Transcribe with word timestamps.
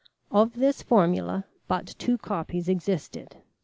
Of 0.31 0.55
this 0.55 0.81
formula 0.81 1.45
but 1.67 1.85
two 1.99 2.17
copies 2.17 2.67
existed. 2.67 3.37